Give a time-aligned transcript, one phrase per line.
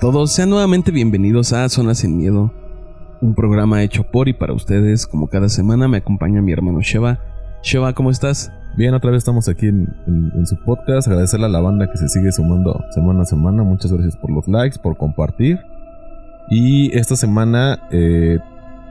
[0.00, 2.52] Todos, sean nuevamente bienvenidos a Zona Sin Miedo,
[3.20, 5.08] un programa hecho por y para ustedes.
[5.08, 7.18] Como cada semana me acompaña mi hermano Sheva.
[7.64, 8.52] Sheva, ¿cómo estás?
[8.76, 11.08] Bien, otra vez estamos aquí en, su podcast.
[11.08, 13.64] Agradecerle a la banda que se sigue sumando semana a semana.
[13.64, 15.58] Muchas gracias por los likes, por compartir.
[16.48, 18.38] Y esta semana eh,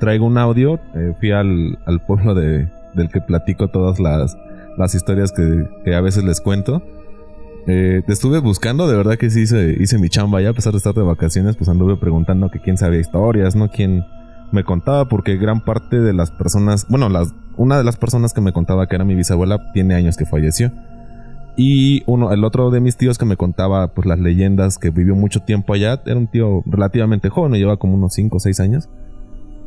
[0.02, 0.78] traigo un audio.
[0.94, 4.38] Eh, fui al, pueblo de, del que platico todas las,
[4.78, 6.84] las historias que, que a veces les cuento.
[7.70, 10.71] Eh, te estuve buscando, de verdad que sí hice, hice mi chamba ya, a pesar
[10.71, 13.70] de estar de vacaciones, pues anduve preguntando que quién sabía historias, ¿no?
[13.70, 14.05] Quién
[14.53, 18.39] me contaba, porque gran parte de las personas, bueno, las, una de las personas que
[18.39, 20.72] me contaba que era mi bisabuela tiene años que falleció.
[21.58, 25.16] Y uno, el otro de mis tíos que me contaba pues las leyendas, que vivió
[25.16, 28.89] mucho tiempo allá, era un tío relativamente joven, lleva como unos 5 o 6 años.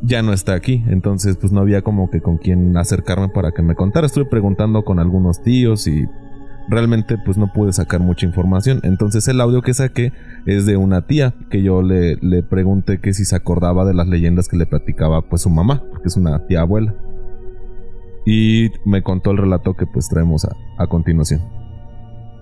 [0.01, 3.61] Ya no está aquí, entonces pues no había como que con quién acercarme para que
[3.61, 4.07] me contara.
[4.07, 6.07] Estuve preguntando con algunos tíos y
[6.71, 8.79] realmente pues no pude sacar mucha información.
[8.83, 10.13] Entonces el audio que saqué
[10.45, 14.07] es de una tía que yo le, le pregunté que si se acordaba de las
[14.07, 16.95] leyendas que le platicaba pues su mamá, porque es una tía abuela.
[18.25, 21.41] Y me contó el relato que pues traemos a, a continuación.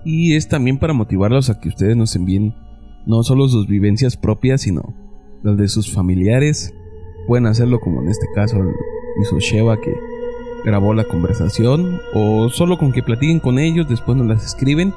[0.04, 2.54] Y es también para motivarlos a que ustedes nos envíen
[3.06, 4.94] no solo sus vivencias propias, sino
[5.42, 6.72] las de sus familiares.
[7.26, 8.58] Pueden hacerlo como en este caso
[9.22, 9.92] hizo Sheva que
[10.64, 14.94] grabó la conversación o solo con que platiquen con ellos, después nos las escriben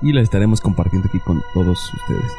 [0.00, 2.32] y las estaremos compartiendo aquí con todos ustedes.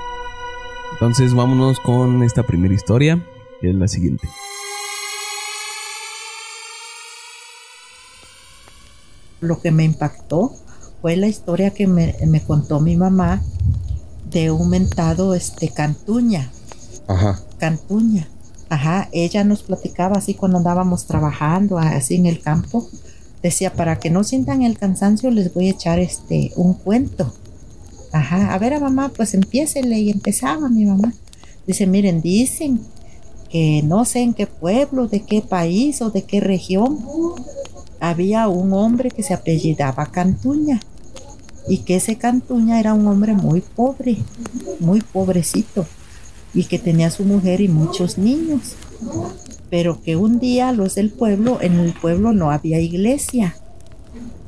[0.93, 3.23] Entonces vámonos con esta primera historia,
[3.59, 4.27] que es la siguiente.
[9.41, 10.53] Lo que me impactó
[11.01, 13.41] fue la historia que me, contó mi mamá
[14.29, 16.49] de un mentado este Cantuña.
[17.07, 17.39] Ajá.
[17.57, 18.27] Cantuña.
[18.73, 22.89] Ajá, ella nos platicaba así cuando andábamos trabajando así en el campo.
[23.43, 27.31] Decía, para que no sientan el cansancio les voy a echar este un cuento.
[28.11, 31.13] Ajá, a ver a mamá, pues empiésele y empezaba mi mamá.
[31.67, 32.81] Dice, miren, dicen
[33.47, 36.97] que no sé en qué pueblo, de qué país o de qué región
[37.99, 40.79] había un hombre que se apellidaba Cantuña
[41.67, 44.17] y que ese Cantuña era un hombre muy pobre,
[44.79, 45.85] muy pobrecito
[46.53, 48.75] y que tenía su mujer y muchos niños.
[49.69, 53.55] Pero que un día los del pueblo, en el pueblo no había iglesia.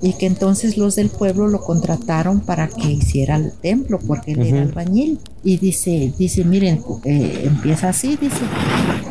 [0.02, 4.42] Y que entonces los del pueblo lo contrataron para que hiciera el templo, porque él
[4.42, 5.20] era albañil.
[5.44, 8.42] Y dice, dice, miren, eh, empieza así, dice,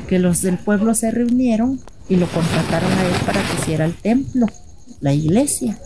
[0.09, 3.94] que los del pueblo se reunieron y lo contrataron a él para que hiciera el
[3.94, 4.47] templo,
[5.00, 5.78] la iglesia.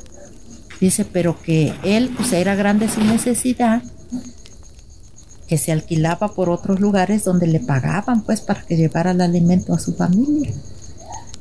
[0.81, 3.83] Dice, pero que él pues era grande su necesidad
[5.49, 9.75] que se alquilaba por otros lugares donde le pagaban pues para que llevara el alimento
[9.75, 10.53] a su familia.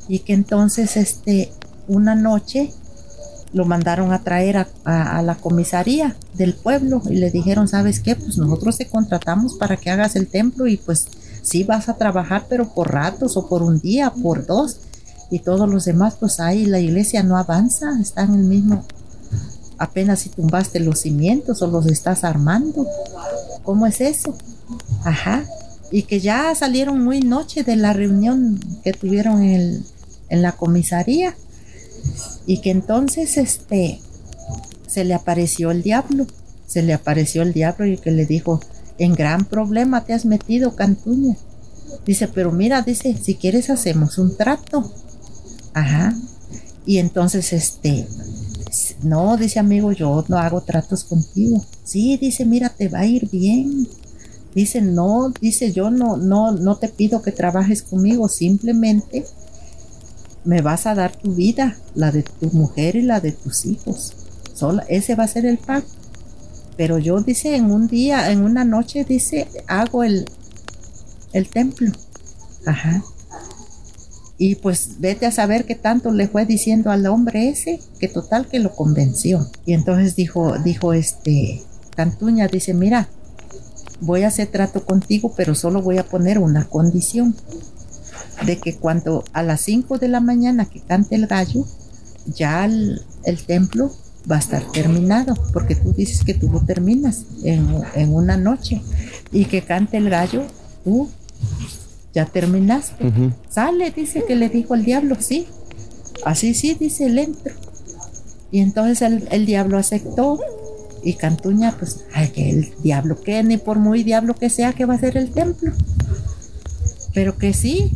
[0.08, 1.52] Y que entonces este,
[1.86, 2.72] una noche
[3.52, 8.16] lo mandaron a traer a, la comisaría del pueblo y le dijeron, ¿sabes qué?
[8.16, 11.08] Pues nosotros te contratamos para que hagas el templo y pues
[11.42, 14.80] sí vas a trabajar, pero por ratos o por un día, por dos.
[15.30, 18.84] Y todos los demás, pues ahí la iglesia no avanza, está en el mismo,
[19.78, 22.86] apenas si tumbaste los cimientos o los estás armando.
[23.62, 24.36] ¿Cómo es eso?
[25.04, 25.44] Ajá.
[25.90, 29.84] Y que ya salieron muy noche de la reunión que tuvieron en,
[30.30, 31.34] la comisaría.
[32.46, 34.00] Y que entonces este
[34.86, 36.26] se le apareció el diablo.
[36.66, 38.60] Se le apareció el diablo y que le dijo,
[38.98, 41.36] en gran problema te has metido, Cantuña.
[42.04, 44.92] Dice, pero mira, dice, si quieres hacemos un trato.
[45.72, 46.14] Ajá.
[46.84, 48.06] Y entonces, este,
[49.02, 51.64] no, dice amigo, yo no hago tratos contigo.
[51.84, 53.88] Sí, dice, mira, te va a ir bien.
[54.54, 59.24] Dice, no, dice, yo no, no, no te pido que trabajes conmigo, simplemente
[60.44, 64.14] me vas a dar tu vida, la de tu mujer y la de tus hijos.
[64.88, 65.86] Ese va a ser el pago.
[66.76, 70.26] Pero yo, dice, en un día, en una noche, dice, hago el,
[71.32, 71.90] el templo.
[72.66, 73.02] Ajá.
[74.38, 78.46] Y pues vete a saber qué tanto le fue diciendo al hombre ese, que total
[78.46, 79.44] que lo convenció.
[79.66, 81.62] Y entonces dijo, dijo este,
[81.96, 83.08] Cantuña, dice, mira,
[84.00, 87.34] voy a hacer trato contigo, pero solo voy a poner una condición.
[88.46, 91.64] De que cuando a las 5 de la mañana que cante el gallo,
[92.26, 93.02] ya el,
[93.44, 93.90] templo
[94.30, 98.80] va a estar terminado, porque tú dices que tú lo terminas en, en una noche.
[99.32, 100.44] Y que cante el gallo,
[100.84, 101.08] tú
[102.18, 103.12] ya terminaste.
[103.48, 105.46] Sale, dice que le dijo el diablo, sí.
[106.24, 107.54] Así sí, dice el entro.
[108.50, 110.40] Y entonces el, diablo aceptó.
[111.04, 114.84] Y Cantuña, pues, ay, que el diablo que ni por muy diablo que sea, que
[114.84, 115.70] va a ser el templo.
[117.14, 117.92] Pero que sí,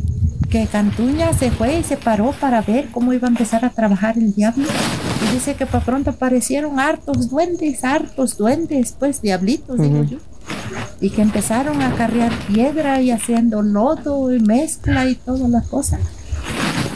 [0.49, 4.19] que Cantuña se fue y se paró para ver cómo iba a empezar a trabajar
[4.19, 4.69] el diablo.
[5.25, 10.19] Y dice que para pronto aparecieron hartos duendes, hartos duendes, pues diablitos, digo yo
[11.03, 15.99] y que empezaron a carrear piedra y haciendo lodo y mezcla y todas las cosas.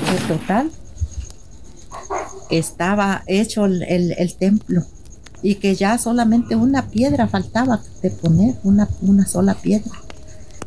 [0.08, 0.70] En total,
[2.48, 4.84] estaba hecho el, el, templo
[5.42, 9.90] y que ya solamente una piedra faltaba de poner, una, una sola piedra,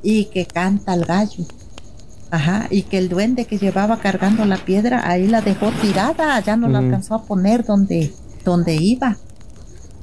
[0.04, 1.46] y que canta el gallo.
[2.32, 6.58] Ajá, y que el duende que llevaba cargando la piedra ahí la dejó tirada, ya
[6.58, 8.14] no la alcanzó a poner donde,
[8.44, 9.18] donde iba.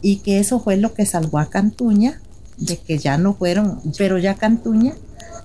[0.01, 2.21] Y que eso fue lo que salvó a Cantuña
[2.57, 4.95] de que ya no fueron, pero ya Cantuña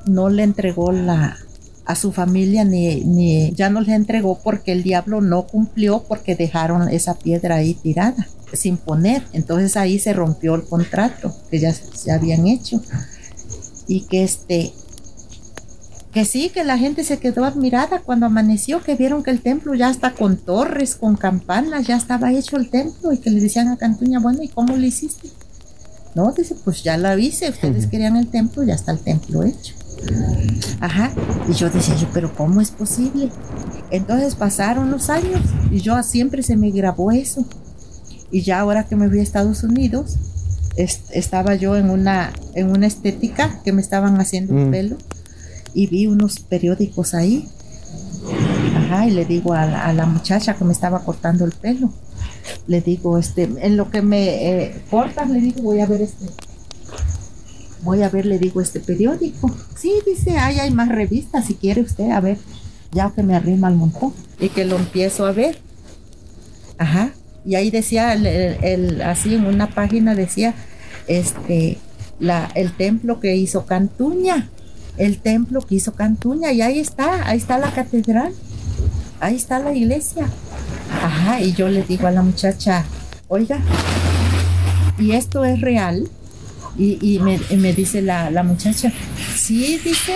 [0.06, 1.38] no le entregó la
[1.84, 6.36] a su familia ni, ni ya no le entregó porque el diablo no cumplió porque
[6.36, 9.24] dejaron esa piedra ahí tirada sin poner.
[9.34, 12.82] Entonces ahí se rompió el contrato que ya se habían hecho.
[13.88, 14.74] Y que este
[16.14, 19.76] que sí, que la gente se quedó admirada cuando amaneció, que vieron que el templo
[19.76, 23.70] ya está con torres, con campanas, ya estaba hecho el templo y que le decían
[23.70, 25.30] a Cantuña, bueno, ¿y cómo lo hiciste?
[26.14, 29.74] No, dice, pues ya la hice, ustedes querían el templo, ya está el templo hecho.
[30.80, 31.12] Ajá,
[31.48, 33.30] y yo decía, yo, pero ¿cómo es posible?
[33.92, 37.46] Entonces pasaron los años y yo siempre se me grabó eso.
[38.32, 40.18] Y ya ahora que me fui a Estados Unidos,
[40.76, 44.72] estaba yo en una, en una estética que me estaban haciendo un mm.
[44.72, 44.98] pelo
[45.74, 47.48] y vi unos periódicos ahí.
[48.76, 51.92] Ajá, y le digo a la muchacha que me estaba cortando el pelo,
[52.68, 56.26] le digo, este, en lo que me eh, cortas, le digo, voy a ver este,
[57.84, 59.54] voy a ver, le digo, este periódico.
[59.76, 62.38] Sí, dice, ay, hay más revistas, si quiere usted, a ver,
[62.92, 64.14] ya que me arrima al montón.
[64.40, 65.60] Y que lo empiezo a ver.
[66.78, 67.14] Ajá.
[67.46, 70.54] Y ahí decía, el, así en una página decía,
[71.08, 71.78] este,
[72.20, 74.50] la, el templo que hizo Cantuña.
[74.98, 76.52] El templo que hizo Cantuña.
[76.52, 78.34] Y ahí está, ahí está la catedral.
[79.22, 80.26] Ahí está la iglesia.
[81.04, 82.84] Ajá, y yo le digo a la muchacha,
[83.28, 83.60] oiga,
[84.98, 86.10] ¿y esto es real?
[86.76, 88.92] Y, me, dice la, muchacha,
[89.36, 90.14] sí, dice,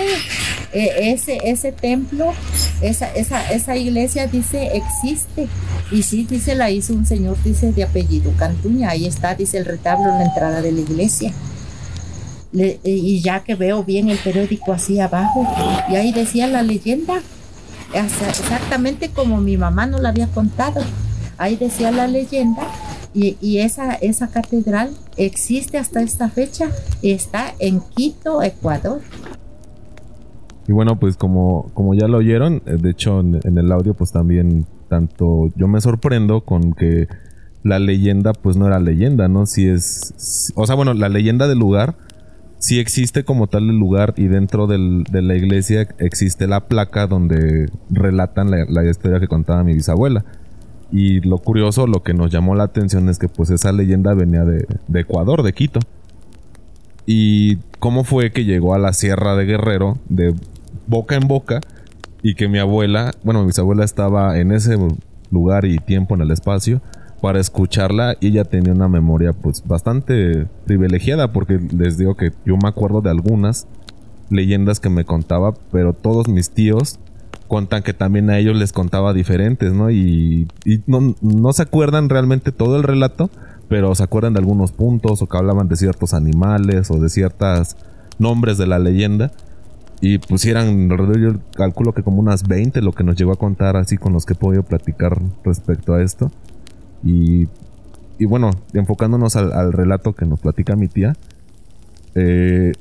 [0.72, 2.32] e, ese, ese templo,
[2.80, 5.46] esa, esa, esa iglesia, dice, existe.
[5.92, 8.90] Y sí, dice, la hizo un señor, dice, de apellido Cantuña.
[8.90, 11.32] Ahí está, dice, el retablo en la entrada de la iglesia.
[12.52, 15.46] y ya que veo bien el periódico así abajo,
[15.88, 17.20] y ahí decía la leyenda,
[18.04, 20.80] exactamente como mi mamá nos la había contado.
[21.38, 22.62] Ahí decía la leyenda
[23.14, 26.68] y, esa, esa catedral existe hasta esta fecha
[27.00, 29.00] y está en Quito, Ecuador.
[30.68, 33.94] Y bueno, pues como, como ya lo oyeron, eh, de hecho en, en, el audio
[33.94, 37.08] pues también tanto yo me sorprendo con que
[37.62, 39.46] la leyenda pues no era leyenda, ¿no?
[39.46, 40.52] Si es...
[40.54, 41.96] O sea, bueno, la leyenda del lugar
[42.58, 47.70] sí existe como tal el lugar y dentro de la iglesia existe la placa donde
[47.90, 50.24] relatan la, historia que contaba mi bisabuela.
[50.92, 54.44] Y lo curioso, lo que nos llamó la atención es que pues esa leyenda venía
[54.44, 55.80] de, de Ecuador, de Quito.
[57.06, 60.34] Y cómo fue que llegó a la Sierra de Guerrero de
[60.86, 61.60] boca en boca
[62.22, 64.76] y que mi abuela, bueno, mi bisabuela estaba en ese
[65.30, 66.80] lugar y tiempo en el espacio
[67.20, 72.56] para escucharla y ella tenía una memoria pues bastante privilegiada porque les digo que yo
[72.56, 73.66] me acuerdo de algunas
[74.30, 76.98] leyendas que me contaba, pero todos mis tíos
[77.46, 79.90] cuentan que también a ellos les contaba diferentes, ¿no?
[79.90, 80.48] Y,
[80.86, 83.30] no, no, se acuerdan realmente todo el relato,
[83.68, 87.76] pero se acuerdan de algunos puntos o que hablaban de ciertos animales o de ciertos
[88.18, 89.32] nombres de la leyenda.
[90.00, 93.96] Y pusieran, yo calculo que como unas 20 lo que nos llegó a contar así
[93.96, 96.30] con los que he podido platicar respecto a esto.
[97.04, 97.48] Y,
[98.18, 101.14] y bueno, enfocándonos al, relato que nos platica mi tía,
[102.14, 102.72] eh,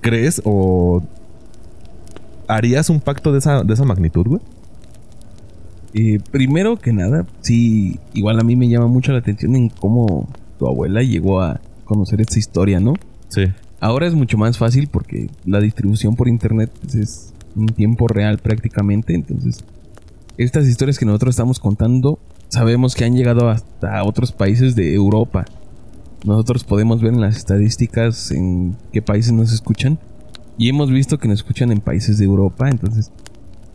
[0.00, 1.02] ¿crees o
[2.46, 4.40] harías un pacto de esa, de esa magnitud, güey?
[5.94, 10.28] Eh, primero que nada, sí, igual a mí me llama mucho la atención en cómo
[10.58, 12.94] tu abuela llegó a conocer esta historia, ¿no?
[13.28, 13.44] Sí.
[13.80, 18.38] Ahora es mucho más fácil porque la distribución por internet pues, es en tiempo real
[18.38, 19.64] prácticamente, entonces
[20.36, 22.18] estas historias que nosotros estamos contando
[22.48, 25.44] sabemos que han llegado hasta otros países de Europa.
[26.24, 29.98] Nosotros podemos ver en las estadísticas en qué países nos escuchan.
[30.56, 32.68] Y hemos visto que nos escuchan en países de Europa.
[32.68, 33.12] Entonces,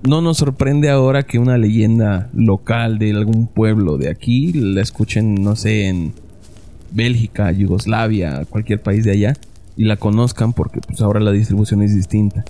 [0.06, 5.36] no nos sorprende ahora que una leyenda local de algún pueblo de aquí la escuchen,
[5.36, 6.14] no sé, en
[6.92, 9.34] Bélgica, Yugoslavia, cualquier país de allá.
[9.78, 12.44] Y la conozcan porque pues ahora la distribución es distinta.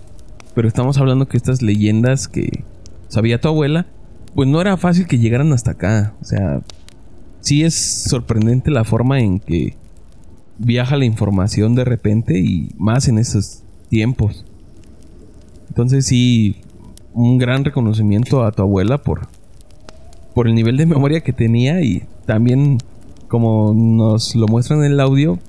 [0.56, 2.63] Pero estamos hablando que estas leyendas que
[3.08, 3.86] sabía tu abuela
[4.36, 6.13] pues no era fácil que llegaran hasta acá.
[6.22, 6.62] O sea,
[7.40, 9.75] sí es sorprendente la forma en que
[10.58, 14.46] viaja la información de repente y más en esos tiempos.
[15.70, 16.58] Entonces sí,
[17.13, 19.28] un gran reconocimiento a tu abuela por,
[20.34, 22.78] por el nivel de memoria que tenía y también
[23.28, 25.40] como nos lo muestran en el audio,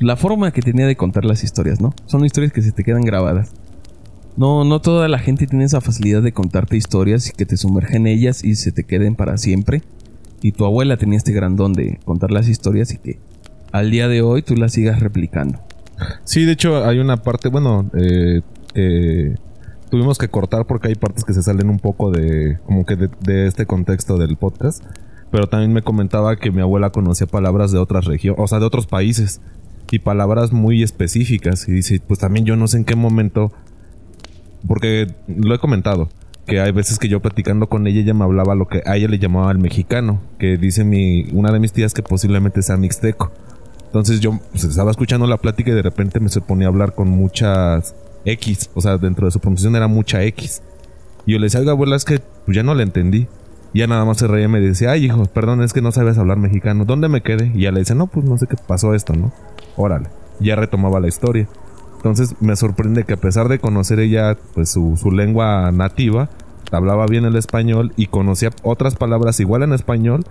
[0.00, 1.92] la forma que tenía de contar las historias, ¿no?
[2.06, 3.52] Son historias que se te quedan grabadas.
[4.38, 8.06] No, no toda la gente tiene esa facilidad de contarte historias y que te sumergen
[8.06, 9.82] en ellas y se te queden para siempre.
[10.40, 13.18] Y tu abuela tenía este gran don de contar las historias y que
[13.72, 15.58] al día de hoy tú las sigas replicando.
[16.22, 18.42] Sí, de hecho hay una parte, bueno, eh,
[18.74, 19.34] eh,
[19.90, 23.10] tuvimos que cortar porque hay partes que se salen un poco de, como que de,
[23.20, 24.84] de este contexto del podcast.
[25.32, 28.66] Pero también me comentaba que mi abuela conocía palabras de otras regiones, o sea, de
[28.66, 29.40] otros países.
[29.90, 31.68] Y palabras muy específicas.
[31.68, 33.52] Y dice, pues también yo no sé en qué momento.
[34.68, 36.08] Porque lo he comentado.
[36.46, 39.08] Que hay veces que yo platicando con ella, ella me hablaba lo que a ella
[39.08, 40.20] le llamaba el mexicano.
[40.38, 43.32] Que dice mi, una de mis tías que posiblemente sea mixteco.
[43.86, 46.94] Entonces yo pues, estaba escuchando la plática y de repente me se ponía a hablar
[46.94, 47.94] con muchas
[48.24, 48.70] X.
[48.74, 50.62] O sea, dentro de su pronunciación era mucha X.
[51.26, 53.26] Y yo le decía, abuela, es que pues ya no la entendí.
[53.74, 56.16] Ya nada más se reía y me decía, ay, hijo, perdón, es que no sabes
[56.16, 56.86] hablar mexicano.
[56.86, 57.52] ¿Dónde me quedé?
[57.54, 59.32] Y ya le dice, no, pues no sé qué pasó esto, ¿no?
[59.76, 60.08] Órale.
[60.40, 61.48] Ya retomaba la historia.
[61.98, 66.30] Entonces me sorprende que a pesar de conocer ella, pues su, su lengua nativa,
[66.70, 70.24] hablaba bien el español y conocía otras palabras igual en español,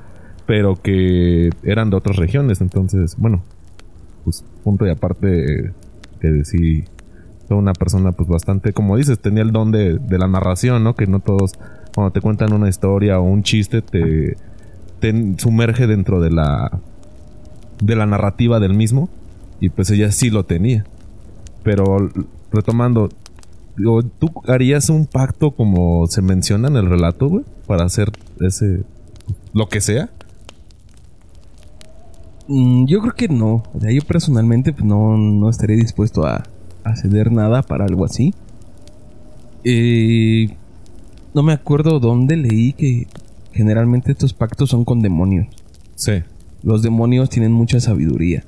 [0.45, 2.61] pero que eran de otras regiones.
[2.61, 3.43] Entonces, bueno,
[4.23, 5.73] pues punto y aparte
[6.21, 6.85] que sí,
[7.47, 10.95] fue una persona pues bastante, como dices, tenía el don de, de la narración, ¿no?
[10.95, 11.53] Que no todos
[11.93, 14.37] cuando te cuentan una historia o un chiste, te,
[14.99, 16.79] te sumerge dentro de la,
[17.81, 19.09] de la narrativa del mismo.
[19.59, 20.85] Y pues ella sí lo tenía.
[21.67, 22.09] Pero
[22.49, 23.09] retomando,
[23.75, 27.43] ¿tú harías un pacto como se menciona en el relato, güey?
[27.65, 28.09] Para hacer
[28.39, 28.83] ese...
[29.51, 30.09] lo que sea.
[32.47, 33.63] Mm, yo creo que no.
[33.73, 36.45] O sea, yo personalmente pues, no, no estaría dispuesto a,
[36.85, 38.33] a ceder nada para algo así.
[39.65, 40.55] Eh,
[41.33, 43.07] no me acuerdo dónde leí que
[43.51, 45.47] generalmente estos pactos son con demonios.
[45.95, 46.23] Sí.
[46.63, 48.45] Los demonios tienen mucha sabiduría.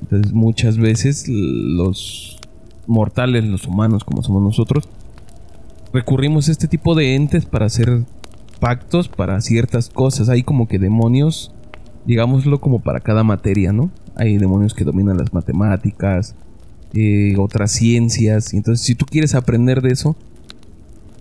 [0.00, 2.39] Entonces muchas veces los
[2.90, 4.88] mortales, los humanos como somos nosotros,
[5.92, 8.04] recurrimos a este tipo de entes para hacer
[8.58, 10.28] pactos para ciertas cosas.
[10.28, 11.52] Hay como que demonios,
[12.04, 13.90] digámoslo como para cada materia, ¿no?
[14.16, 16.34] Hay demonios que dominan las matemáticas,
[16.92, 18.52] eh, otras ciencias.
[18.52, 20.16] Entonces si tú quieres aprender de eso,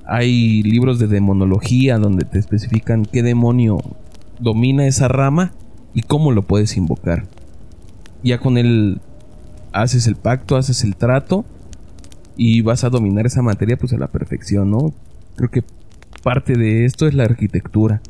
[0.05, 3.77] hay libros de demonología donde te especifican qué demonio
[4.39, 5.53] domina esa rama
[5.93, 7.27] y cómo lo puedes invocar.
[8.23, 8.99] Ya con él
[9.71, 11.45] haces el pacto, haces el trato
[12.41, 14.93] y vas a dominar esa materia pues a la perfección, ¿no?
[15.35, 15.61] Creo que
[16.23, 18.01] parte de esto es la arquitectura.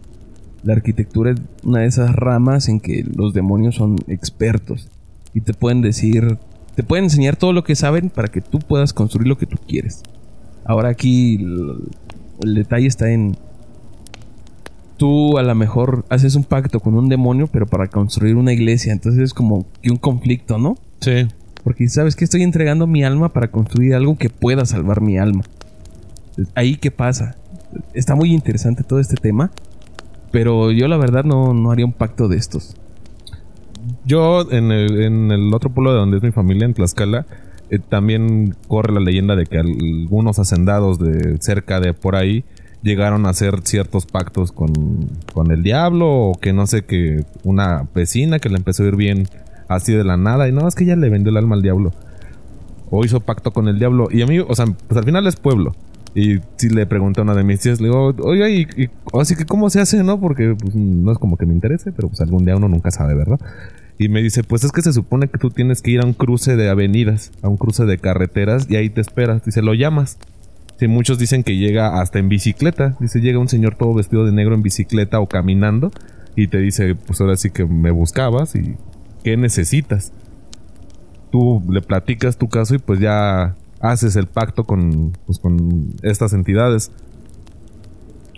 [0.62, 4.88] La arquitectura es una de esas ramas en que los demonios son expertos
[5.34, 6.38] y te pueden decir,
[6.76, 9.58] te pueden enseñar todo lo que saben para que tú puedas construir lo que tú
[9.68, 10.04] quieres.
[10.64, 11.38] Ahora aquí
[12.44, 13.36] el, detalle está en...
[14.98, 18.94] Tú a lo mejor haces un pacto con un demonio, pero para construir una iglesia.
[18.94, 20.78] Entonces es como que un conflicto, ¿no?
[21.00, 21.26] Sí.
[21.64, 25.44] Porque sabes que estoy entregando mi alma para construir algo que pueda salvar mi alma.
[26.56, 27.36] Ahí qué pasa.
[27.94, 29.52] Está muy interesante todo este tema.
[30.32, 32.76] Pero yo la verdad no, no haría un pacto de estos.
[34.06, 37.26] Yo en el, en el otro pueblo de donde es mi familia, en Tlaxcala,
[37.70, 42.44] eh, también corre la leyenda de que algunos hacendados de cerca de por ahí
[42.82, 44.74] llegaron a hacer ciertos pactos con,
[45.34, 48.96] con el diablo o que no sé que una vecina que le empezó a ir
[48.96, 49.28] bien
[49.70, 51.94] así de la nada y no es que ella le vendió el alma al diablo
[52.90, 55.38] o hizo pacto con el diablo y a mí o sea pues al final es
[55.38, 55.74] pueblo
[56.16, 59.46] y si le pregunté a una de mis tías, le digo, oye, y, así que
[59.46, 60.20] cómo se hace, ¿no?
[60.20, 63.14] Porque pues, no es como que me interese, pero pues algún día uno nunca sabe,
[63.14, 63.40] ¿verdad?
[63.98, 66.14] Y me dice, pues es que se supone que tú tienes que ir a un
[66.14, 69.44] cruce de avenidas, a un cruce de carreteras y ahí te esperas.
[69.44, 70.18] Dice, lo llamas.
[70.78, 72.96] Sí, muchos dicen que llega hasta en bicicleta.
[73.02, 75.92] Dice, llega un señor todo vestido de negro en bicicleta o caminando
[76.38, 78.78] y te dice, pues ahora sí que me buscabas y
[79.24, 80.12] ¿qué necesitas?
[81.32, 86.34] Tú le platicas tu caso y pues ya haces el pacto con, pues, con estas
[86.34, 86.92] entidades.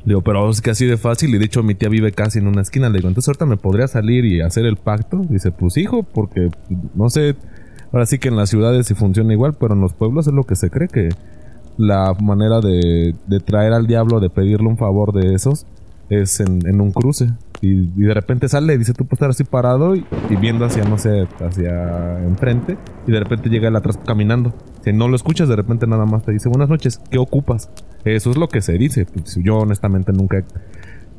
[0.05, 1.33] Digo, pero es que así de fácil.
[1.35, 2.89] Y de hecho, mi tía vive casi en una esquina.
[2.89, 5.21] Le digo, entonces ahorita me podría salir y hacer el pacto.
[5.29, 6.49] Dice, pues hijo, porque
[6.95, 7.35] no sé.
[7.91, 10.45] Ahora sí que en las ciudades sí funciona igual, pero en los pueblos es lo
[10.45, 11.09] que se cree que
[11.77, 15.65] la manera de, de traer al diablo, de pedirle un favor de esos,
[16.09, 17.31] es en, en un cruce.
[17.61, 20.03] Y, de repente sale dice, tú puedes estar así parado y,
[20.39, 22.77] viendo hacia, no sé, hacia enfrente.
[23.07, 24.53] Y de repente llega el atrás caminando.
[24.83, 27.69] Si no lo escuchas, de repente nada más te dice, buenas noches, ¿qué ocupas?
[28.03, 29.05] Eso es lo que se dice.
[29.05, 30.43] Pues, yo honestamente nunca...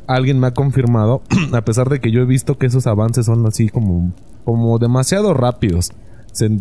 [0.09, 1.23] Alguien me ha confirmado,
[1.53, 4.13] a pesar de que yo he visto que esos avances son así como,
[4.45, 5.93] como demasiado rápidos.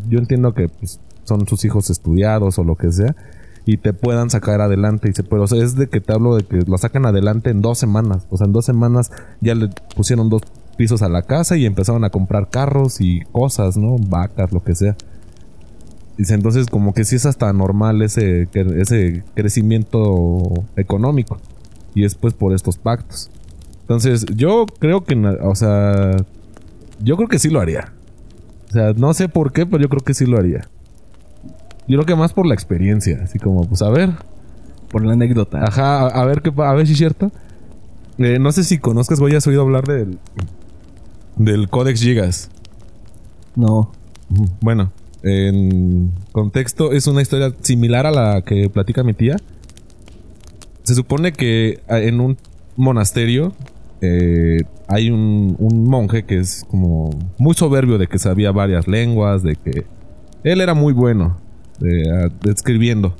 [0.07, 3.15] yo entiendo que pues, son sus hijos estudiados o lo que sea
[3.65, 5.09] y te puedan sacar adelante.
[5.09, 7.49] Y se puede, o sea, es de que te hablo de que lo sacan adelante
[7.49, 8.25] en dos semanas.
[8.29, 10.41] O sea, en dos semanas ya le pusieron dos
[10.77, 13.97] pisos a la casa y empezaron a comprar carros y cosas, ¿no?
[13.97, 14.95] Vacas, lo que sea.
[16.17, 21.37] Dice, entonces como que sí es hasta normal ese, ese crecimiento económico.
[21.93, 23.29] Y es pues por estos pactos.
[23.81, 26.15] Entonces yo creo que, o sea,
[27.03, 27.93] yo creo que sí lo haría.
[28.69, 30.61] O sea, no sé por qué, pero yo creo que sí lo haría.
[31.91, 34.11] Yo creo que más por la experiencia, así como, pues a ver.
[34.89, 35.61] Por la anécdota.
[35.61, 37.33] Ajá, a, ver qué, a ver si es cierto.
[38.17, 40.17] Eh, no sé si conozcas o hayas oído hablar del
[41.35, 42.49] del Codex Gigas.
[43.57, 43.91] No.
[44.61, 49.35] Bueno, en contexto es una historia similar a la que platica mi tía.
[50.83, 52.37] Se supone que en un
[52.77, 53.51] monasterio
[53.99, 59.57] eh, hay un, monje que es como muy soberbio de que sabía varias lenguas, de
[59.57, 59.85] que
[60.45, 61.50] él era muy bueno
[61.81, 63.15] de, escribiendo.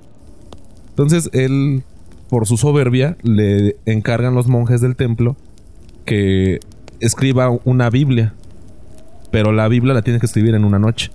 [0.90, 1.84] Entonces él,
[2.30, 5.36] por su soberbia, le encargan los monjes del templo
[6.06, 6.60] que
[7.00, 8.34] escriba una Biblia.
[9.32, 11.12] Pero la Biblia la tiene que escribir en una noche.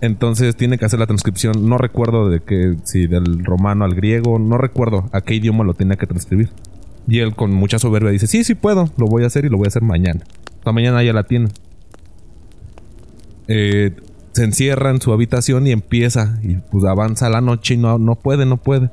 [0.00, 1.68] Entonces tiene que hacer la transcripción.
[1.68, 5.74] No recuerdo de qué, si del romano al griego, no recuerdo a qué idioma lo
[5.74, 6.50] tenía que transcribir.
[7.08, 9.56] Y él con mucha soberbia dice, sí, sí puedo, lo voy a hacer y lo
[9.56, 10.20] voy a hacer mañana.
[10.58, 11.48] Esta mañana ya la tiene.
[13.48, 13.92] Eh,
[14.34, 16.38] se encierra en su habitación y empieza.
[16.42, 18.90] Y pues avanza la noche y no, no puede, no puede.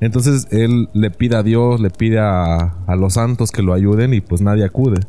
[0.00, 4.20] Entonces él le pide a Dios, le pide a, los santos que lo ayuden y
[4.20, 5.00] pues nadie acude.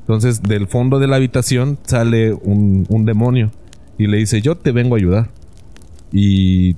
[0.00, 3.50] Entonces del fondo de la habitación sale un, un demonio
[3.98, 5.30] y le dice, yo te vengo a ayudar.
[6.12, 6.76] Y...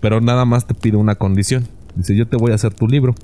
[0.00, 1.66] Pero nada más te pido una condición.
[1.96, 3.14] Dice, yo te voy a hacer tu libro.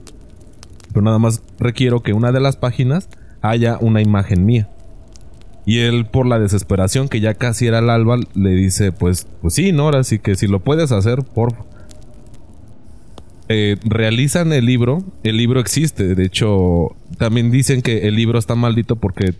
[0.88, 3.08] Pero nada más requiero que una de las páginas
[3.40, 4.68] haya una imagen mía.
[5.64, 9.54] Y él, por la desesperación que ya casi era el alba, le dice, pues, pues
[9.54, 11.54] sí, no, ahora sí que si lo puedes hacer, por
[13.48, 15.04] eh, realizan el libro.
[15.22, 16.14] El libro existe.
[16.14, 19.34] De hecho, también dicen que el libro está maldito porque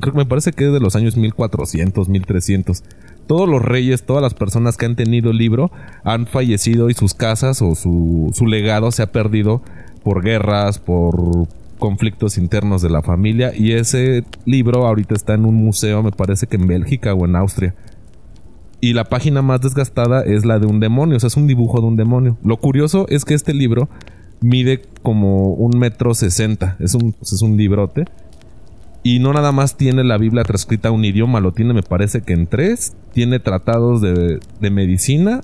[0.00, 2.82] creo que me parece que es de los años 1400, 1300.
[3.26, 5.70] Todos los reyes, todas las personas que han tenido el libro
[6.04, 9.62] han fallecido y sus casas o su, su legado se ha perdido
[10.02, 15.54] por guerras, por conflictos internos de la familia y ese libro ahorita está en un
[15.54, 17.74] museo, me parece que en Bélgica o en Austria.
[18.80, 21.80] Y la página más desgastada es la de un demonio, o sea, es un dibujo
[21.80, 22.36] de un demonio.
[22.44, 23.88] Lo curioso es que este libro
[24.40, 28.04] mide como un metro sesenta, es un, es un librote.
[29.02, 32.20] Y no nada más tiene la Biblia transcrita a un idioma, lo tiene me parece
[32.22, 32.94] que en tres.
[33.12, 35.40] Tiene tratados de, de medicina,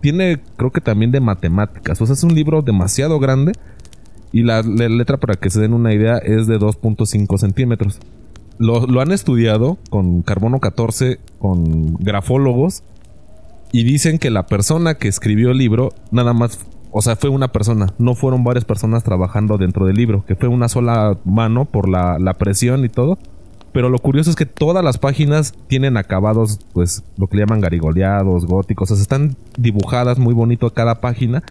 [0.00, 2.00] tiene creo que también de matemáticas.
[2.00, 3.52] O sea, es un libro demasiado grande
[4.32, 7.98] y la, letra, para que se den una idea, es de 2.5 centímetros.
[8.58, 12.82] Lo, han estudiado con carbono 14, con grafólogos,
[13.72, 16.58] y dicen que la persona que escribió el libro, nada más,
[16.90, 20.48] o sea, fue una persona, no fueron varias personas trabajando dentro del libro, que fue
[20.48, 23.18] una sola mano por la, la presión y todo.
[23.72, 27.60] Pero lo curioso es que todas las páginas tienen acabados, pues, lo que le llaman
[27.60, 31.44] garigoleados, góticos, o sea, están dibujadas muy bonito cada página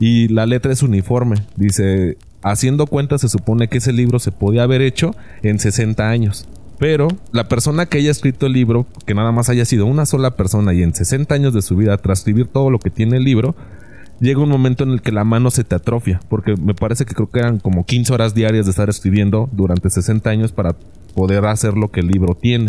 [0.00, 1.36] y la letra es uniforme.
[1.54, 6.48] Dice, haciendo cuenta se supone que ese libro se podía haber hecho en 60 años.
[6.78, 10.36] Pero la persona que haya escrito el libro, que nada más haya sido una sola
[10.36, 13.54] persona y en 60 años de su vida transcribir todo lo que tiene el libro,
[14.18, 17.14] llega un momento en el que la mano se te atrofia, porque me parece que
[17.14, 20.74] creo que eran como 15 horas diarias de estar escribiendo durante 60 años para
[21.14, 22.68] poder hacer lo que el libro tiene.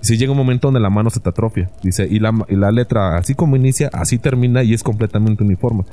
[0.00, 2.72] Si llega un momento donde la mano se te atrofia, dice, y la, y la
[2.72, 5.84] letra así como inicia, así termina y es completamente uniforme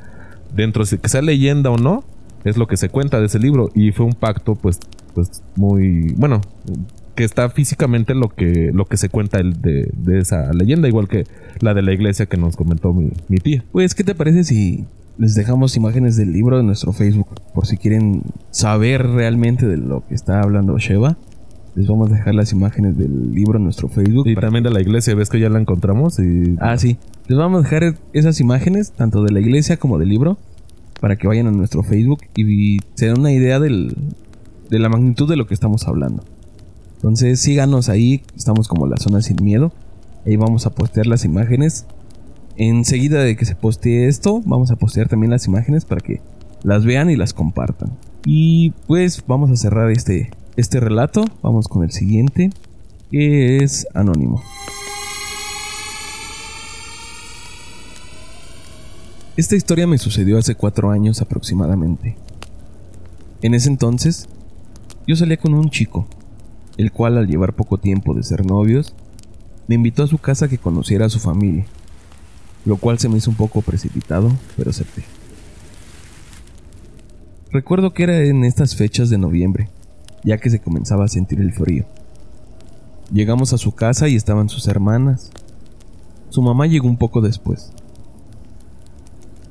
[0.54, 2.04] dentro de que sea leyenda o no,
[2.44, 3.70] es lo que se cuenta de ese libro.
[3.74, 4.80] Y fue un pacto, pues,
[5.14, 6.40] pues muy, bueno,
[7.14, 11.24] que está físicamente lo que, lo que se cuenta de, esa leyenda, igual que
[11.60, 13.64] la de la iglesia que nos comentó mi, mi tía.
[13.72, 14.84] Pues, ¿qué te parece si
[15.18, 17.28] les dejamos imágenes del libro en nuestro Facebook?
[17.54, 21.16] Por si quieren saber realmente de lo que está hablando Sheva.
[21.74, 24.26] Les vamos a dejar las imágenes del libro en nuestro Facebook.
[24.26, 26.18] Y también de la iglesia, ves que ya la encontramos.
[26.18, 26.56] Y...
[26.60, 26.98] Ah, sí.
[27.28, 30.38] Les vamos a dejar esas imágenes, tanto de la iglesia como del libro,
[31.00, 33.96] para que vayan a nuestro Facebook y se den una idea del,
[34.68, 36.24] de la magnitud de lo que estamos hablando.
[36.96, 39.72] Entonces síganos ahí, estamos como la zona sin miedo.
[40.24, 41.86] Ahí vamos a postear las imágenes.
[42.56, 46.20] Enseguida de que se postee esto, vamos a postear también las imágenes para que
[46.62, 47.90] las vean y las compartan.
[48.24, 51.24] Y pues vamos a cerrar este, este relato.
[51.42, 52.50] Vamos con el siguiente,
[53.10, 54.42] que es anónimo.
[59.36, 62.16] Esta historia me sucedió hace cuatro años aproximadamente.
[63.40, 64.28] En ese entonces,
[65.06, 66.06] yo salía con un chico,
[66.76, 68.94] el cual al llevar poco tiempo de ser novios,
[69.68, 71.64] me invitó a su casa que conociera a su familia,
[72.64, 75.02] lo cual se me hizo un poco precipitado, pero acepté.
[77.50, 79.68] Recuerdo que era en estas fechas de noviembre,
[80.24, 81.84] ya que se comenzaba a sentir el frío.
[83.12, 85.30] Llegamos a su casa y estaban sus hermanas.
[86.30, 87.72] Su mamá llegó un poco después.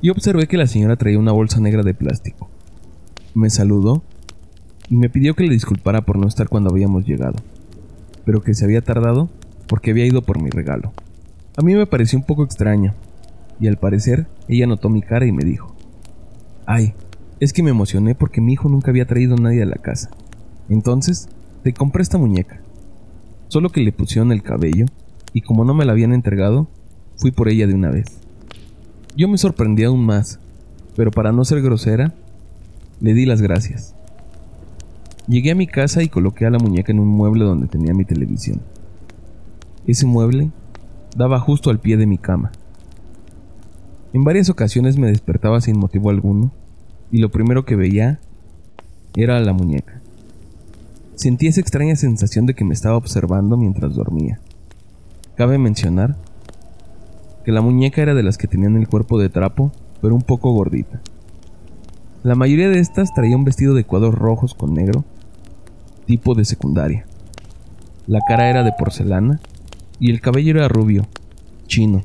[0.01, 2.49] Y observé que la señora traía una bolsa negra de plástico.
[3.35, 4.01] Me saludó
[4.89, 7.35] y me pidió que le disculpara por no estar cuando habíamos llegado,
[8.25, 9.29] pero que se había tardado
[9.67, 10.91] porque había ido por mi regalo.
[11.55, 12.93] A mí me pareció un poco extraño,
[13.59, 15.75] y al parecer ella notó mi cara y me dijo,
[16.65, 16.93] Ay,
[17.39, 20.09] es que me emocioné porque mi hijo nunca había traído a nadie a la casa.
[20.69, 21.29] Entonces,
[21.63, 22.61] te compré esta muñeca.
[23.47, 24.85] Solo que le pusieron el cabello,
[25.33, 26.67] y como no me la habían entregado,
[27.17, 28.07] fui por ella de una vez.
[29.15, 30.39] Yo me sorprendí aún más,
[30.95, 32.13] pero para no ser grosera,
[32.99, 33.95] le di las gracias.
[35.27, 38.05] Llegué a mi casa y coloqué a la muñeca en un mueble donde tenía mi
[38.05, 38.61] televisión.
[39.85, 40.51] Ese mueble
[41.15, 42.51] daba justo al pie de mi cama.
[44.13, 46.51] En varias ocasiones me despertaba sin motivo alguno
[47.11, 48.19] y lo primero que veía
[49.15, 50.00] era la muñeca.
[51.15, 54.39] Sentí esa extraña sensación de que me estaba observando mientras dormía.
[55.35, 56.15] Cabe mencionar
[57.43, 59.71] que la muñeca era de las que tenían el cuerpo de trapo,
[60.01, 61.01] pero un poco gordita.
[62.23, 65.03] La mayoría de estas traía un vestido de cuadros rojos con negro,
[66.05, 67.05] tipo de secundaria.
[68.07, 69.39] La cara era de porcelana
[69.99, 71.07] y el cabello era rubio,
[71.67, 72.03] chino,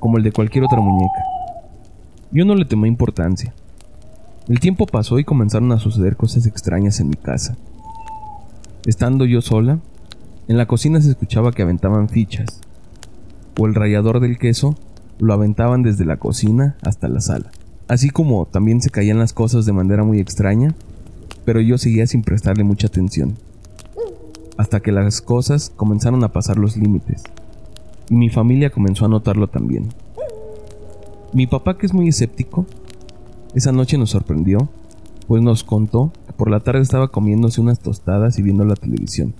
[0.00, 1.24] como el de cualquier otra muñeca.
[2.30, 3.54] Yo no le tomé importancia.
[4.48, 7.56] El tiempo pasó y comenzaron a suceder cosas extrañas en mi casa.
[8.84, 9.78] Estando yo sola,
[10.48, 12.60] en la cocina se escuchaba que aventaban fichas,
[13.56, 14.74] o el rallador del queso
[15.20, 17.52] lo aventaban desde la cocina hasta la sala.
[17.86, 20.74] Así como también se caían las cosas de manera muy extraña,
[21.44, 23.36] pero yo seguía sin prestarle mucha atención.
[24.56, 27.22] Hasta que las cosas comenzaron a pasar los límites,
[28.10, 29.90] y mi familia comenzó a notarlo también.
[31.32, 32.66] Mi papá, que es muy escéptico,
[33.54, 34.68] esa noche nos sorprendió,
[35.28, 36.12] pues nos contó
[36.42, 39.32] por la tarde estaba comiéndose unas tostadas y viendo la televisión.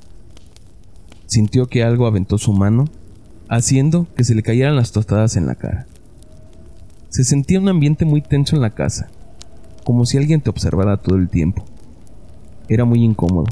[1.26, 2.84] Sintió que algo aventó su mano,
[3.48, 5.88] haciendo que se le cayeran las tostadas en la cara.
[7.08, 9.10] Se sentía un ambiente muy tenso en la casa,
[9.82, 11.64] como si alguien te observara todo el tiempo.
[12.68, 13.48] Era muy incómodo.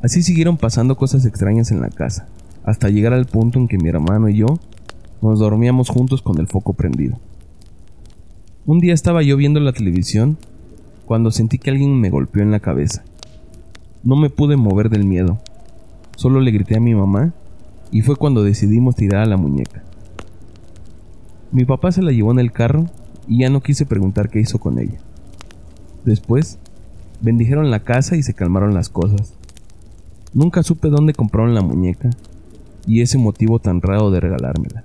[0.00, 2.26] Así siguieron pasando cosas extrañas en la casa,
[2.64, 4.46] hasta llegar al punto en que mi hermano y yo
[5.20, 7.18] nos dormíamos juntos con el foco prendido.
[8.64, 10.38] Un día estaba yo viendo la televisión
[11.10, 13.02] cuando sentí que alguien me golpeó en la cabeza.
[14.04, 15.40] No me pude mover del miedo.
[16.14, 17.32] Solo le grité a mi mamá
[17.90, 19.82] y fue cuando decidimos tirar a la muñeca.
[21.50, 22.86] Mi papá se la llevó en el carro
[23.26, 25.00] y ya no quise preguntar qué hizo con ella.
[26.04, 26.60] Después,
[27.20, 29.34] bendijeron la casa y se calmaron las cosas.
[30.32, 32.10] Nunca supe dónde compraron la muñeca
[32.86, 34.84] y ese motivo tan raro de regalármela.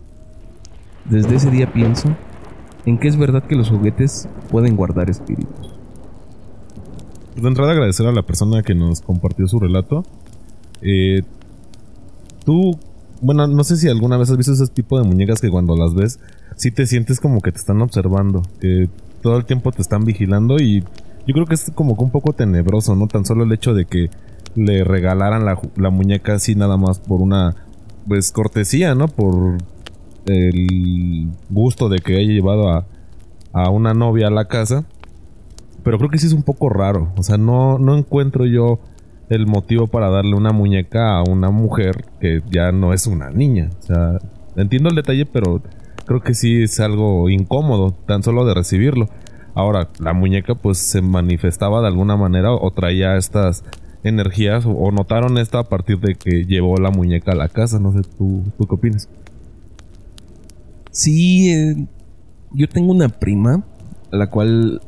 [1.08, 2.10] Desde ese día pienso
[2.88, 5.75] en que es verdad que los juguetes pueden guardar espíritus.
[7.36, 10.04] De entrada agradecer a la persona que nos compartió su relato.
[10.82, 11.24] Eh,
[12.46, 12.78] tú,
[13.22, 15.94] bueno, no sé si alguna vez has visto ese tipo de muñecas que cuando las
[15.94, 16.20] ves
[16.56, 18.90] sí te sientes como que te están observando, que
[19.22, 20.82] todo el tiempo te están vigilando y
[21.28, 23.08] yo creo que es como que un poco tenebroso, ¿no?
[23.08, 24.10] Tan solo el hecho de que
[24.56, 27.56] le regalaran la, la muñeca así nada más por una,
[28.08, 29.08] pues, cortesía, ¿no?
[29.08, 29.58] Por
[30.28, 32.86] el gusto de que haya llevado a,
[33.54, 34.86] a una novia a la casa.
[35.86, 37.14] Pero creo que sí es un poco raro.
[37.16, 38.80] O sea, no, no encuentro yo
[39.30, 43.70] el motivo para darle una muñeca a una mujer que ya no es una niña.
[43.80, 44.20] O sea,
[44.56, 45.62] entiendo el detalle, pero
[46.08, 49.10] creo que sí es algo incómodo, tan solo de recibirlo.
[49.54, 53.64] Ahora, la muñeca pues se manifestaba de alguna manera o traía estas
[54.04, 57.78] energías o, notaron esto a partir de que llevó la muñeca a la casa.
[57.80, 59.08] No sé, ¿tú, tú qué opinas?
[60.90, 61.88] Sí, eh,
[62.54, 63.64] yo tengo una prima
[64.10, 64.82] la cual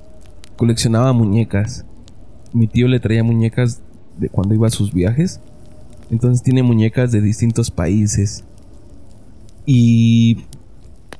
[0.57, 1.85] coleccionaba muñecas.
[2.51, 3.81] Mi tío le traía muñecas
[4.17, 5.39] de cuando iba a sus viajes.
[6.09, 8.43] Entonces tiene muñecas de distintos países.
[9.65, 10.45] Y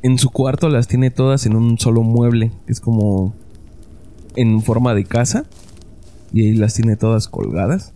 [0.01, 3.33] en su cuarto las tiene todas en un solo mueble, que es como
[4.35, 5.45] en forma de casa.
[6.33, 7.93] Y ahí las tiene todas colgadas.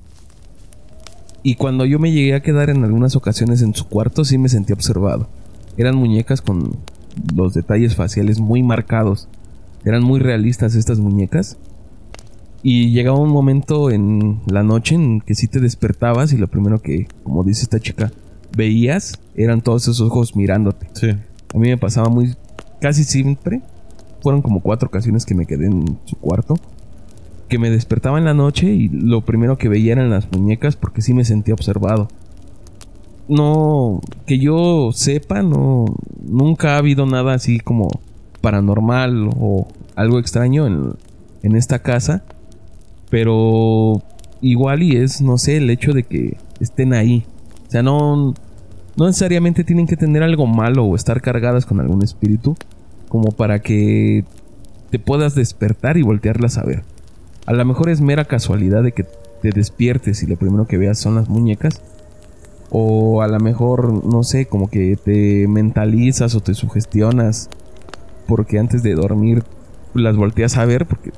[1.43, 4.49] Y cuando yo me llegué a quedar en algunas ocasiones en su cuarto, sí me
[4.49, 5.27] sentí observado.
[5.77, 6.77] Eran muñecas con
[7.34, 9.27] los detalles faciales muy marcados.
[9.84, 11.58] Eran muy realistas estas muñecas.
[12.63, 16.80] Y llegaba un momento en la noche en que sí te despertabas y lo primero
[16.82, 18.12] que, como dice esta chica,
[18.56, 20.88] veías eran todos esos ojos mirándote.
[20.94, 21.10] Sí.
[21.10, 22.36] A mí me pasaba muy
[22.80, 23.62] casi siempre.
[24.22, 26.56] Fueron como cuatro ocasiones que me quedé en su cuarto.
[27.50, 31.02] Que me despertaba en la noche y lo primero que veía eran las muñecas porque
[31.02, 32.08] sí me sentía observado.
[33.28, 35.86] No, que yo sepa, no,
[36.24, 37.89] nunca ha habido nada así como
[38.41, 40.93] paranormal o algo extraño en,
[41.43, 42.23] en esta casa.
[43.10, 44.01] Pero
[44.41, 47.25] igual y es, no sé, el hecho de que estén ahí.
[47.67, 48.34] O sea, no,
[48.97, 52.56] no necesariamente tienen que tener algo malo o estar cargadas con algún espíritu
[53.08, 54.23] como para que
[54.89, 56.84] te puedas despertar y voltearlas a ver.
[57.45, 59.06] A lo mejor es mera casualidad de que
[59.41, 61.82] te despiertes y lo primero que veas son las muñecas.
[62.69, 67.49] O a lo mejor, no sé, como que te mentalizas o te sugestionas
[68.32, 69.44] porque antes de dormir
[69.94, 71.12] las volteas a ver porque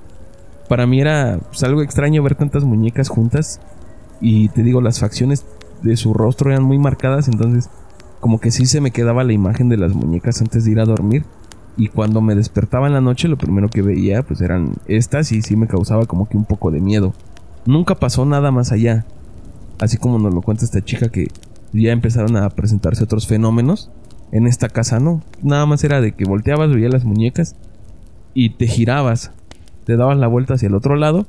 [0.67, 3.60] para mí era pues, algo extraño ver tantas muñecas juntas
[4.19, 5.45] y te digo, las facciones
[5.84, 7.69] de su rostro eran muy marcadas, entonces
[8.19, 10.86] como que sí se me quedaba la imagen de las muñecas antes de ir a
[10.86, 11.23] dormir.
[11.78, 15.43] Y cuando me despertaba en la noche, lo primero que veía pues eran estas y
[15.43, 17.13] sí me causaba como que un poco de miedo.
[17.67, 19.06] Nunca pasó nada más allá.
[19.80, 21.28] Así como nos lo cuenta esta chica que
[21.73, 23.91] ya empezaron a presentarse otros fenómenos.
[24.34, 25.22] En esta casa no.
[25.43, 27.56] Nada más era de que volteabas, veías las muñecas
[28.34, 29.30] y te girabas.
[29.86, 31.28] Te dabas la vuelta hacia el otro lado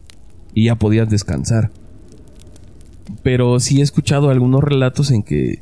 [0.55, 1.71] y ya podías descansar.
[3.23, 5.61] Pero sí he escuchado algunos relatos en que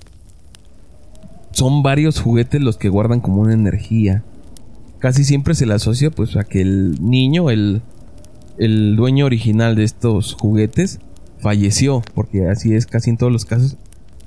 [1.51, 4.23] son varios juguetes los que guardan como una energía.
[5.01, 7.83] Casi siempre se le asocia pues a que el niño, el,
[8.57, 11.01] el dueño original de estos juguetes,
[11.41, 12.05] falleció.
[12.15, 13.77] Porque así es casi en todos los casos.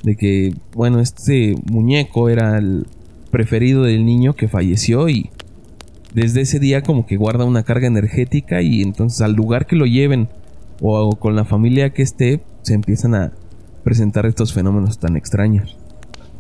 [0.04, 2.88] De que, bueno, este muñeco era el
[3.36, 5.30] preferido del niño que falleció y
[6.14, 9.86] desde ese día como que guarda una carga energética y entonces al lugar que lo
[9.86, 10.30] lleven
[10.80, 13.34] o con la familia que esté, se empiezan a
[13.84, 15.76] presentar estos fenómenos tan extraños.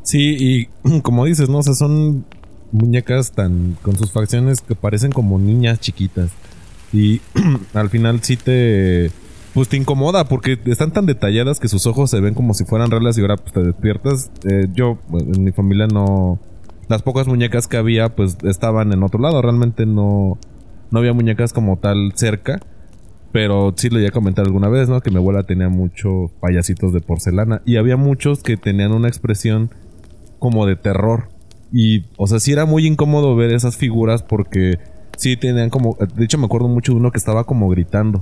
[0.03, 1.57] Sí, y como dices, ¿no?
[1.57, 2.23] O sea, son
[2.71, 6.29] muñecas tan con sus facciones que parecen como niñas chiquitas.
[6.93, 7.19] Y
[7.73, 9.11] al final sí te
[9.53, 12.89] pues te incomoda porque están tan detalladas que sus ojos se ven como si fueran
[12.89, 14.31] reales y ahora pues te despiertas.
[14.49, 16.39] Eh, yo en mi familia no
[16.87, 20.37] las pocas muñecas que había pues estaban en otro lado, realmente no
[20.91, 22.59] no había muñecas como tal cerca.
[23.31, 25.01] Pero sí lo ya comentar alguna vez, ¿no?
[25.01, 27.61] Que mi abuela tenía muchos payasitos de porcelana.
[27.65, 29.71] Y había muchos que tenían una expresión
[30.39, 31.27] como de terror.
[31.69, 34.79] Y, o sea, sí era muy incómodo ver esas figuras porque
[35.17, 35.97] sí tenían como...
[36.15, 38.21] De hecho, me acuerdo mucho de uno que estaba como gritando.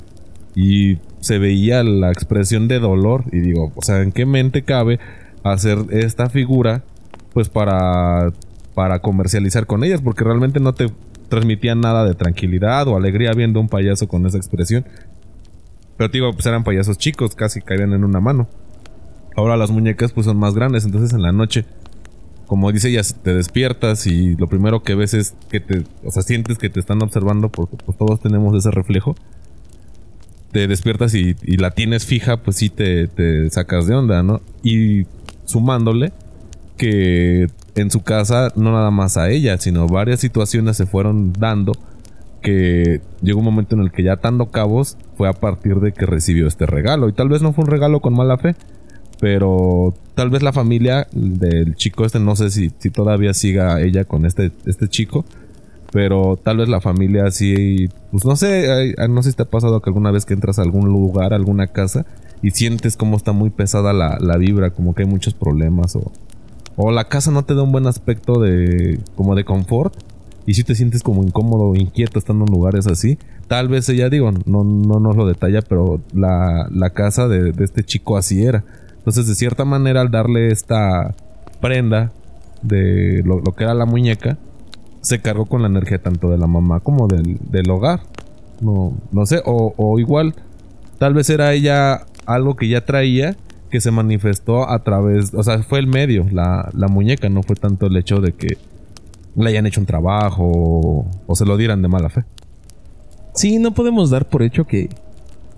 [0.56, 3.26] Y se veía la expresión de dolor.
[3.32, 5.00] Y digo, o sea, ¿en qué mente cabe
[5.44, 6.82] hacer esta figura?
[7.34, 8.34] Pues para,
[8.74, 10.02] para comercializar con ellas.
[10.02, 10.88] Porque realmente no te
[11.30, 14.86] transmitían nada de tranquilidad o alegría viendo un payaso con esa expresión.
[15.98, 18.48] Pero digo, pues eran payasos chicos, casi caían en una mano.
[19.36, 21.66] Ahora las muñecas pues son más grandes, entonces en la noche,
[22.46, 26.22] como dice ella, te despiertas y lo primero que ves es que te, o sea,
[26.22, 29.16] sientes que te están observando porque pues todos tenemos ese reflejo.
[30.52, 34.42] Te despiertas y, la tienes fija, pues sí te, te sacas de onda, ¿no?
[34.62, 35.08] Y
[35.46, 36.14] sumándole
[36.78, 41.74] que en su casa no nada más a ella, sino varias situaciones se fueron dando
[42.42, 46.06] que llegó un momento en el que ya atando cabos fue a partir de que
[46.06, 47.10] recibió este regalo.
[47.10, 48.56] Y tal vez no fue un regalo con mala fe,
[49.20, 54.04] pero tal vez la familia del chico este, no sé si, si todavía siga ella
[54.04, 55.26] con este, este chico,
[55.92, 59.82] pero tal vez la familia sí, pues no sé, no sé si te ha pasado
[59.82, 62.06] que alguna vez que entras a algún lugar, alguna casa,
[62.42, 66.12] y sientes como está muy pesada la, la vibra, como que hay muchos problemas o
[66.76, 69.94] o la casa no te da un buen aspecto de como de confort
[70.46, 74.32] y si te sientes como incómodo inquieto estando en lugares así, tal vez ella digo,
[74.46, 78.64] no, no nos lo detalla, pero la, la casa de, este chico así era.
[78.98, 81.16] Entonces, de cierta manera, al darle esta
[81.62, 82.12] prenda
[82.62, 84.38] de lo, que era la muñeca,
[85.02, 88.02] se cargó con la energía tanto de la mamá como del, del hogar.
[88.62, 90.36] No, no sé, o, o igual,
[91.00, 93.36] tal vez era ella algo que ya traía
[93.74, 97.88] que se manifestó a través, o sea, fue el medio, la, muñeca, no fue tanto
[97.88, 98.60] el hecho de que
[99.36, 102.24] le hayan hecho un trabajo o, se lo dieran de mala fe.
[103.34, 104.90] Sí, no podemos dar por hecho que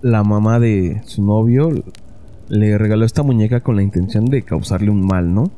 [0.00, 1.68] la mamá de su novio
[2.48, 5.50] le regaló esta muñeca con la intención de causarle un mal, ¿no?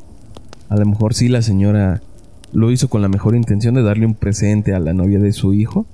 [0.69, 2.03] A lo mejor sí la señora
[2.53, 5.55] lo hizo con la mejor intención de darle un presente a la novia de su
[5.55, 5.87] hijo.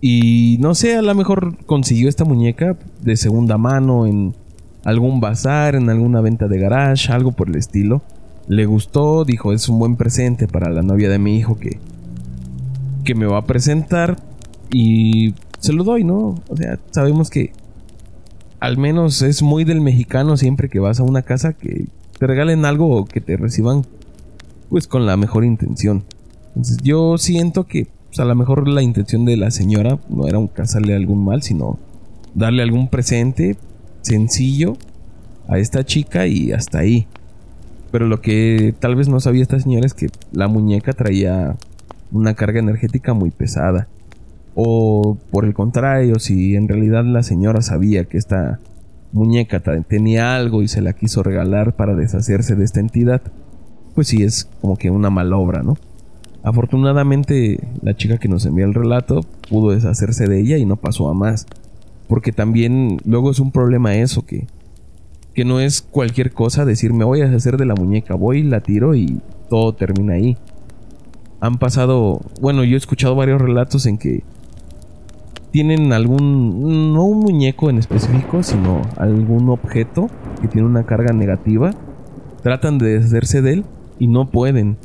[0.00, 4.36] Y no sé, a lo mejor consiguió esta muñeca de segunda mano en
[4.84, 8.02] algún bazar, en alguna venta de garage, algo por el estilo.
[8.46, 11.78] Le gustó, dijo, es un buen presente para la novia de mi hijo que,
[13.04, 14.18] que me va a presentar
[14.70, 16.34] y se lo doy, ¿no?
[16.48, 17.52] O sea, sabemos que
[18.60, 21.86] al menos es muy del mexicano siempre que vas a una casa que
[22.18, 23.84] te regalen algo o que te reciban
[24.68, 26.04] pues con la mejor intención.
[26.48, 30.38] Entonces yo siento que pues, a lo mejor la intención de la señora no era
[30.38, 31.78] un casarle algún mal, sino
[32.34, 33.56] darle algún presente
[34.04, 34.76] sencillo
[35.48, 37.06] a esta chica y hasta ahí.
[37.90, 41.56] Pero lo que tal vez no sabía esta señora es que la muñeca traía
[42.12, 43.88] una carga energética muy pesada.
[44.54, 48.60] O por el contrario, si en realidad la señora sabía que esta
[49.12, 53.22] muñeca tenía algo y se la quiso regalar para deshacerse de esta entidad,
[53.94, 55.76] pues sí es como que una malobra, ¿no?
[56.42, 61.08] Afortunadamente la chica que nos envió el relato pudo deshacerse de ella y no pasó
[61.08, 61.46] a más.
[62.08, 64.46] Porque también luego es un problema eso, que,
[65.34, 68.94] que no es cualquier cosa decirme voy a deshacer de la muñeca, voy, la tiro
[68.94, 70.36] y todo termina ahí.
[71.40, 74.22] Han pasado, bueno, yo he escuchado varios relatos en que
[75.50, 80.08] tienen algún, no un muñeco en específico, sino algún objeto
[80.40, 81.70] que tiene una carga negativa,
[82.42, 83.64] tratan de deshacerse de él
[83.98, 84.78] y no pueden.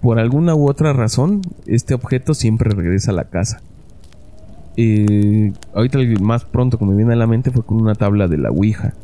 [0.00, 3.62] Por alguna u otra razón, este objeto siempre regresa a la casa.
[4.76, 8.28] Eh, ahorita el más pronto que me viene a la mente fue con una tabla
[8.28, 8.94] de la Ouija.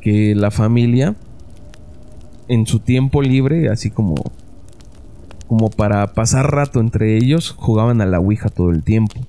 [0.00, 1.14] Que la familia,
[2.48, 4.14] en su tiempo libre, así como,
[5.46, 9.20] como para pasar rato entre ellos, jugaban a la Ouija todo el tiempo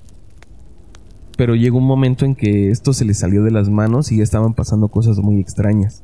[1.40, 4.52] pero llegó un momento en que esto se les salió de las manos y estaban
[4.52, 6.02] pasando cosas muy extrañas.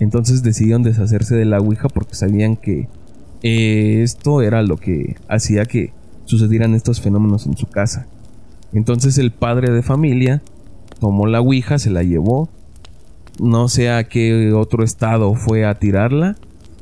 [0.00, 2.88] Entonces decidieron deshacerse de la Ouija porque sabían que
[3.44, 5.92] eh, esto era lo que hacía que
[6.24, 8.08] sucedieran estos fenómenos en su casa.
[8.72, 10.42] Entonces el padre de familia
[11.00, 12.48] tomó la Ouija, se la llevó,
[13.40, 16.36] no sé a qué otro estado fue a tirarla,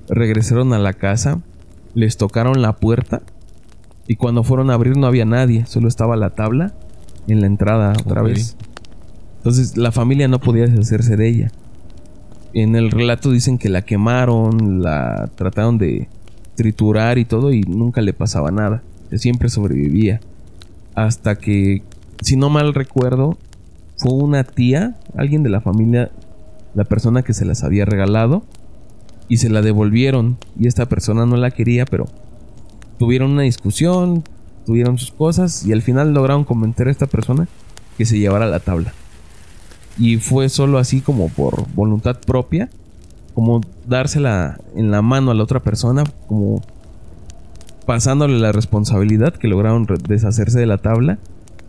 [0.08, 1.40] regresaron a la casa,
[1.94, 3.22] les tocaron la puerta
[4.06, 6.74] y cuando fueron a abrir no había nadie, solo estaba la tabla
[7.26, 8.56] en la entrada otra vez.
[9.38, 11.52] Entonces la familia no podía deshacerse de ella.
[12.54, 16.08] En el relato dicen que la quemaron, la trataron de
[16.54, 18.82] triturar y todo y nunca le pasaba nada.
[19.10, 20.20] Que siempre sobrevivía.
[20.98, 21.84] Hasta que,
[22.22, 23.38] si no mal recuerdo,
[23.98, 26.10] fue una tía, alguien de la familia,
[26.74, 28.42] la persona que se las había regalado
[29.28, 32.06] y se la devolvieron y esta persona no la quería, pero
[32.98, 34.24] tuvieron una discusión,
[34.66, 37.46] tuvieron sus cosas y al final lograron convencer a esta persona
[37.96, 38.92] que se llevara la tabla.
[39.98, 42.70] Y fue solo así como por voluntad propia,
[43.34, 46.60] como dársela en la mano a la otra persona, como
[47.88, 51.18] pasándole la responsabilidad que lograron deshacerse de la tabla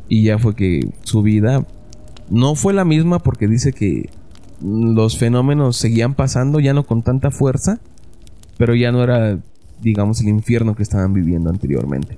[0.09, 1.65] y ya fue que su vida
[2.29, 4.09] no fue la misma porque dice que
[4.61, 7.79] los fenómenos seguían pasando ya no con tanta fuerza,
[8.57, 9.39] pero ya no era
[9.81, 12.17] digamos el infierno que estaban viviendo anteriormente.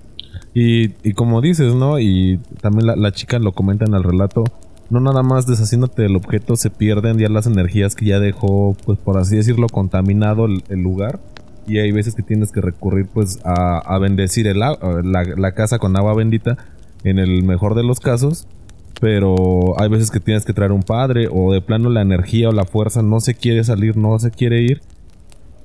[0.55, 1.99] Y, y como dices, ¿no?
[1.99, 4.45] Y también la, chica lo comenta en el relato.
[4.89, 8.97] No nada más deshaciéndote del objeto se pierden ya las energías que ya dejó, pues
[8.97, 11.19] por así decirlo, contaminado el, lugar.
[11.67, 16.15] Y hay veces que tienes que recurrir pues a, bendecir la, la casa con agua
[16.15, 16.57] bendita
[17.03, 18.47] en el mejor de los casos.
[18.99, 22.51] Pero hay veces que tienes que traer un padre o de plano la energía o
[22.51, 24.81] la fuerza no se quiere salir, no se quiere ir.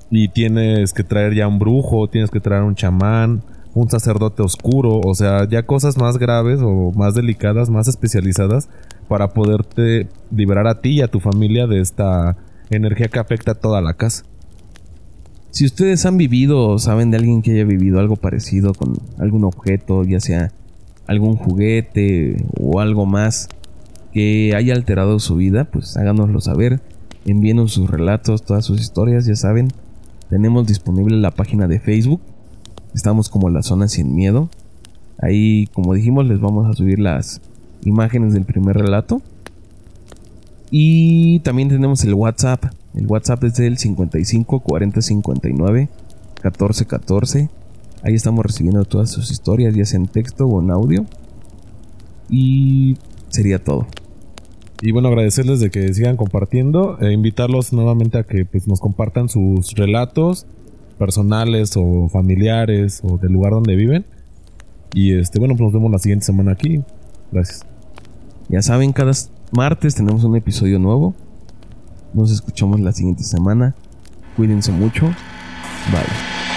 [0.09, 3.43] Y tienes que traer ya un brujo, tienes que traer un chamán
[3.77, 8.69] un sacerdote oscuro, o sea, ya cosas más graves o más delicadas, más especializadas
[9.07, 12.37] para poderte liberar a ti y a tu familia de esta
[12.71, 14.23] energía que afecta a toda la casa.
[15.57, 19.43] Si ustedes han vivido o saben de alguien que haya vivido algo parecido con algún
[19.43, 20.51] objeto, ya sea
[21.07, 23.49] algún juguete o algo más
[24.13, 26.79] que haya alterado su vida, pues háganoslo saber.
[27.25, 29.69] Envíenos sus relatos, todas sus historias, ya saben.
[30.29, 32.21] Tenemos disponible la página de Facebook
[32.93, 34.51] Estamos como la zona sin miedo.
[35.19, 37.41] Ahí, como dijimos, les vamos a subir las
[37.83, 39.23] imágenes del primer relato.
[40.69, 42.63] Y también tenemos el WhatsApp.
[42.97, 45.89] El WhatsApp es del 55 40 59
[46.41, 47.49] 14 14.
[48.01, 51.05] Ahí estamos recibiendo todas sus historias, ya sea en texto o en audio.
[52.29, 52.97] Y
[53.29, 53.85] sería todo.
[54.81, 56.97] Y bueno, agradecerles de que sigan compartiendo.
[56.99, 60.47] E invitarlos nuevamente a que pues, nos compartan sus relatos
[60.97, 64.05] personales o familiares o del lugar donde viven.
[64.93, 66.81] Y este, bueno, pues nos vemos la siguiente semana aquí.
[67.31, 67.63] Gracias.
[68.49, 69.11] Ya saben, cada
[69.51, 71.13] martes tenemos un episodio nuevo.
[72.13, 73.75] Nos escuchamos la siguiente semana.
[74.35, 75.05] Cuídense mucho.
[75.91, 76.56] Bye.